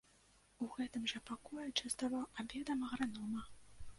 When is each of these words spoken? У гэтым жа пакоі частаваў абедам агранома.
У 0.65 0.67
гэтым 0.75 1.03
жа 1.11 1.19
пакоі 1.29 1.75
частаваў 1.85 2.25
абедам 2.45 2.79
агранома. 2.87 3.41